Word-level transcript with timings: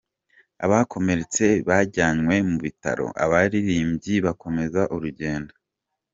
Abakomeretse 0.65 1.45
bajyanywe 1.67 2.35
mu 2.49 2.57
bitaro, 2.65 3.07
abaririmbyi 3.23 4.15
bakomeza 4.25 4.81
urugendo. 4.95 5.53